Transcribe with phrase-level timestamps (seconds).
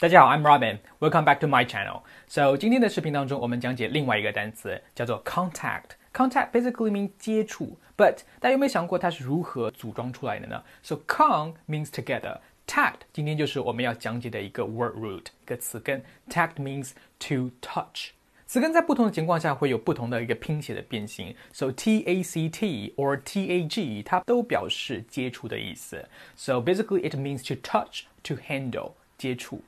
[0.00, 0.78] 大家好，I'm Robin.
[0.98, 2.00] Welcome back to my channel.
[2.26, 5.90] So 今天的视频当中，我们讲解另外一个单词，叫做 contact.
[6.14, 10.62] Contact basically means 接触，but 大家有没有想过它是如何组装出来的呢？
[10.82, 12.38] So con means together.
[12.66, 16.02] Tact 今天就是我们要讲解的一个 word root 一个词根。
[16.30, 18.12] Tact means to touch.
[18.46, 26.08] 词根在不同的情况下会有不同的一个拼写的变形，so t a c t or t a g 它都表示接触的意思。
[26.36, 29.60] So basically it means to touch, to handle 接触。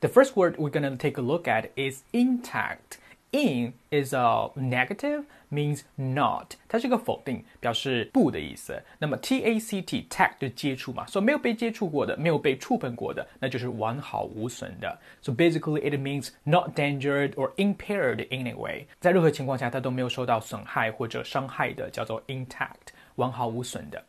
[0.00, 2.98] the first word we're going to take a look at is intact.
[3.32, 8.80] In is a negative, means not，它是个否定，表示不的意思。
[8.98, 14.98] 那么 t a c t tact 就接触嘛，说没有被接触过的，没有被触碰过的，那就是完好无损的。
[15.20, 24.04] So basically it means not endangered or impaired in any way，在任何情况下它都没有受到损害或者伤害的，叫做 intact，完好无损的。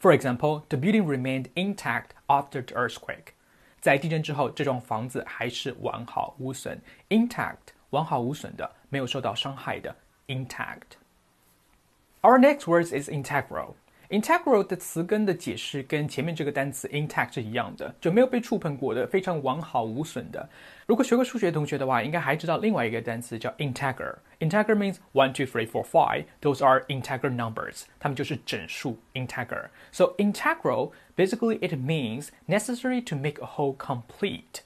[0.00, 3.32] For example, the building remained intact after the earthquake.
[3.81, 7.57] 在地震之后，这幢房子还是完好无损，intact，
[7.89, 9.95] 完好无损的，没有受到伤害的
[10.27, 10.97] ，intact。
[12.21, 13.73] Our next word is integral.
[14.10, 20.48] Integral 的词根的解释跟前面这个单词 intact 是一样的，就没有被触碰过的，非常完好无损的。
[20.86, 26.24] 如果学过数学的同学的话，应该还知道另外一个单词叫 integer。Integer means one, two, three, four, five.
[26.40, 27.82] Those are integer numbers.
[27.98, 29.70] 它们就是整数 integer.
[29.90, 34.60] So integral basically it means necessary to make a whole complete.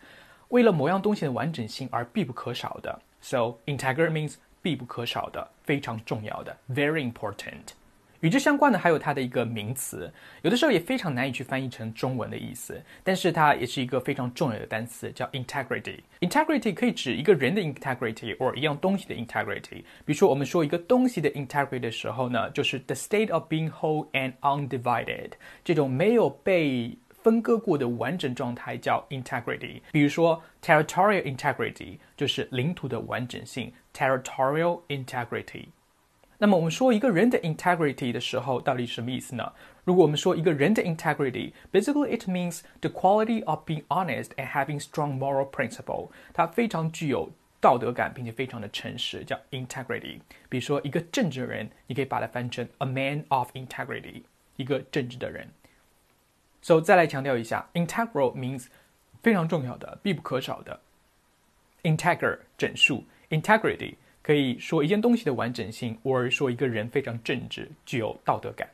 [0.49, 3.01] 为了某样东西的完整性而必不可少的。
[3.23, 7.73] So integer means 必不可少的，非常重要的，very important。
[8.22, 16.00] 与之相关的还有它的一个名词，有的时候也非常难以去翻译成中文的意思，但是它也是一个非常重要的单词，叫 integrity。
[16.22, 19.84] integrity 可以指一个人的 integrity，或一样东西的 integrity。
[20.06, 25.32] 比如说，我们说一个东西的 integrity 的时候呢，就是 the state of being whole and undivided，
[25.64, 29.82] 这种没有被分割过的完整状态叫 integrity。
[29.92, 35.66] 比如说，territorial integrity 就是领土的完整性，territorial integrity。
[36.38, 39.54] 那么我们说一个人的 integrity 的时候，到底什么意思呢？
[39.84, 46.10] 如果我们说一个人的 integrity，basically it means the quality of being honest and having strong moral principle。
[46.34, 50.20] 它非常具有道德感，并且非常的诚实，叫 integrity。
[50.50, 54.24] 比如说一个正直的人，你可以把它翻成 a man of integrity，
[54.58, 55.48] 一个正直的人。
[56.62, 58.66] So 再来强调一下，integral means
[59.22, 60.82] 非常重要的，必不可少的。
[61.84, 63.96] integer 整数，integrity。
[64.26, 68.68] 可以说一件东西的完整性，或者说一个人非常正直，具有道德感。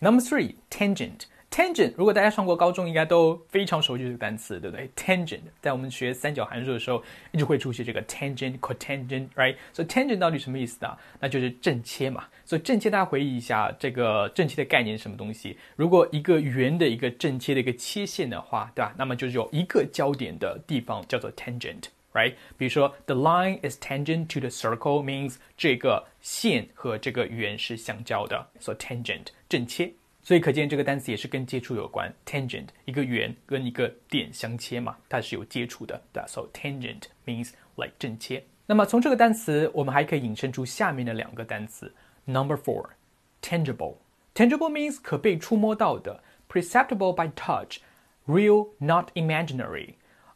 [0.00, 1.26] Number three, tangent.
[1.48, 7.00] Tangent，如果大家上过高中，应该都非常熟悉这个单词，对不对？Tangent，在我们学三角函数的时候，
[7.30, 9.54] 一直会出现这个 tangent, cotangent，right？
[9.72, 10.96] 所以 tangent 到底什么意思呢？
[11.20, 12.24] 那就是正切嘛。
[12.44, 15.56] 所以正切，大家回忆一下，这个正切的概念是什么东西？
[15.76, 18.92] 如果一个圆的一个正切的一个切线的话，对吧？
[18.98, 21.84] 那么就是有一个焦点的地方叫做 tangent。
[22.15, 22.35] right？
[22.57, 29.93] 比如说，the line is tangent to the circle means 这个线和这个圆是相交的，so tangent 正切。
[30.23, 36.27] 所以可见这个单词也是跟接触有关，tangent 一个圆跟一个点相切嘛，它是有接触的，对吧？
[36.27, 38.43] So tangent means like 正切。
[38.67, 41.91] 那么从这个单词，我们还可以引申出下面的两个单词。
[42.25, 42.89] Number four,
[43.41, 43.95] tangible.
[44.35, 47.79] Tangible means 可被触摸到的，perceptible by touch,
[48.27, 49.95] real, not imaginary.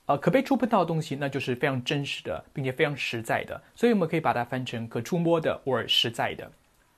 [0.10, 6.52] 呃，可被触碰到的东西，那就是非常真实的，并且非常实在的，所以我们可以把它翻成可触摸的或实在的、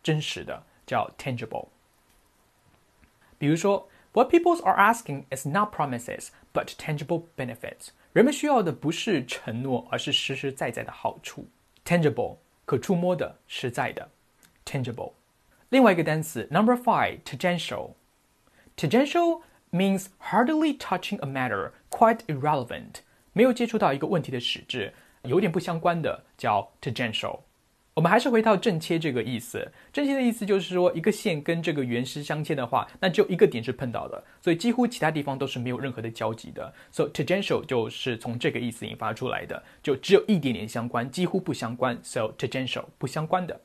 [0.03, 1.67] 真实的，叫 tangible。
[3.38, 7.89] 比如说，What people are asking is not promises but tangible benefits。
[8.13, 11.47] 人们需要的不是承诺，而是实实在在的好处。
[11.85, 14.09] tangible 可触摸的、实在的，
[14.65, 15.13] tangible。
[15.69, 22.94] 另外一个单词，number five，tangential。tangential means hardly touching a matter Quite irrelevant，
[23.32, 24.92] 没有接触到一个问题的实质，
[25.22, 27.38] 有点不相关的叫 tangential。
[27.94, 36.74] 我们还是回到正切这个意思，正切的意思就是说，一个线跟这个圆是相切的话，那就一个点是碰到的，所以几乎其他地方都是没有任何的交集的。
[36.90, 41.96] So tangential 就是从这个意思引发出来的，就只有一点点相关，几乎不相关。
[42.02, 43.60] So tangential 不相关的。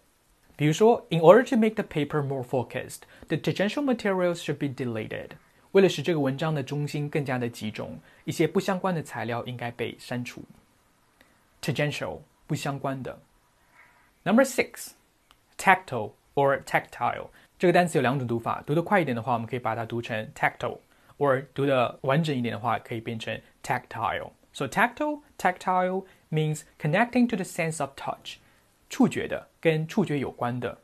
[0.55, 2.99] 比如说，In order to make the paper more focused,
[3.29, 5.29] the tangential materials should be deleted.
[5.76, 10.42] 为了使这个文章的中心更加的集中，一些不相关的材料应该被删除。
[11.62, 13.18] Tangential 不相关的。
[14.24, 14.90] Number six,
[15.56, 17.28] tactile or tactile
[17.58, 20.78] 这个单词有两种读法，读得快一点的话，我们可以把它读成 tactile；
[21.16, 28.36] 或读得完整一点的话，可以变成 tactile。So tactile, tactile means connecting to the sense of touch，
[28.90, 30.78] 触觉的，跟触觉有关的，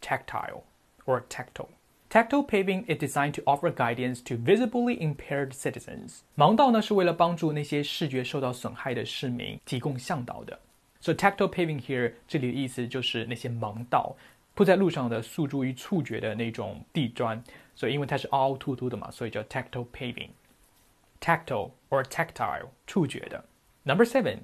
[0.00, 0.62] tactile
[1.06, 1.68] or tactile。
[2.12, 6.20] Tactile paving is designed to offer guidance to visibly impaired citizens。
[6.36, 10.58] 盲道呢是为了帮助那些视觉受到损害的市民提供向导的。
[11.00, 14.16] So tactile paving here 这里的意思就是那些盲道，
[14.54, 17.42] 铺在路上的诉诸于触觉的那种地砖。
[17.74, 23.44] 所以因为它是凹凹凸凸的嘛，所以叫 tactile paving。Tactile or tactile 触觉的。
[23.84, 24.38] Number seven,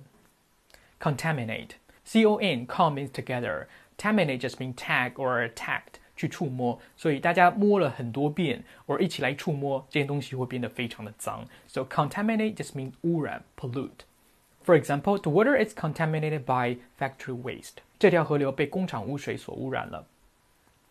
[1.00, 1.70] contaminate.
[2.04, 3.66] C O N com means together.
[3.96, 11.44] Contaminate just means tag or tact 去触摸，所以大家摸了很多遍，或一起来触摸，这些东西会变得非常的脏。
[11.66, 17.82] So contaminate just means 污染 pollute。For example, the water is contaminated by factory waste.
[17.98, 20.06] 这条河流被工厂污水所污染了。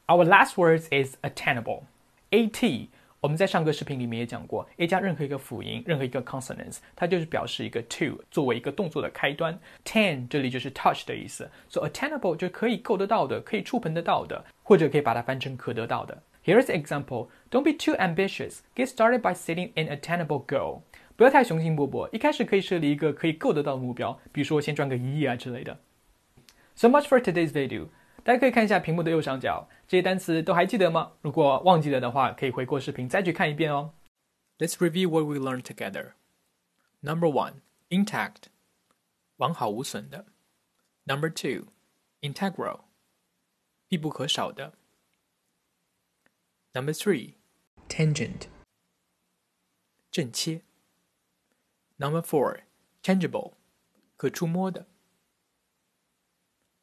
[0.08, 1.84] Our last words is attainable.
[2.32, 2.90] A T
[3.21, 9.59] 我们在上个视频里面也讲过，a 加任何一个辅音，任何一个 consonants，它就是表示一个 to 作为一个动作的开端。
[9.85, 16.23] Ten 这里就是 touch 的意思，so attainable 就可以够得到的，可以触碰得到的，或者可以把它翻成可得到的。
[16.45, 18.59] Here's an example: Don't be too ambitious.
[18.77, 20.83] Get started by setting an attainable goal.
[21.17, 25.77] 不要太雄心勃勃，一开始可以设立一个可以够得到的目标，比如说先赚个一亿啊之类的。
[26.77, 27.89] So much for today's video.
[28.28, 31.14] 大家可以看一下屏幕的右上角，这些单词都还记得吗？
[31.22, 33.94] 如果忘记了的话，可以回过视频再去看一遍哦。
[34.58, 36.14] Let's review what we learned together.
[37.02, 37.56] Number one,
[37.90, 38.44] intact，
[39.38, 40.28] 完好无损的。
[41.04, 41.68] Number two,
[42.22, 42.82] integral，
[43.90, 44.74] 必不可少的。
[46.72, 47.34] Number three,
[47.90, 48.44] tangent，
[50.10, 50.62] 正切。
[51.98, 52.62] Number four,
[53.04, 53.54] tangible，
[54.16, 54.88] 可触摸的。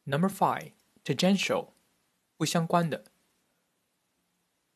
[0.05, 0.73] Number five
[1.05, 1.73] tangential
[2.37, 3.05] 不相关的。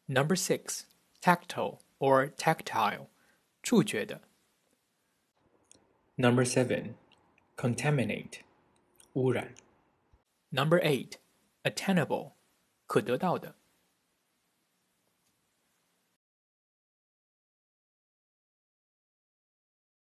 [0.07, 0.83] Number six,
[1.21, 3.09] tactile or tactile
[3.63, 4.21] 触觉的。
[6.17, 6.95] Number seven,
[7.57, 8.41] contaminate
[9.15, 9.55] 污染。
[10.51, 11.15] Number eight,
[11.63, 12.33] attainable
[12.87, 13.57] 可得到的。